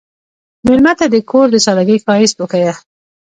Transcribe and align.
مېلمه 0.65 0.93
ته 0.99 1.05
د 1.13 1.15
کور 1.29 1.47
د 1.51 1.55
سادګۍ 1.65 1.97
ښایست 2.03 2.35
وښیه. 2.39 2.73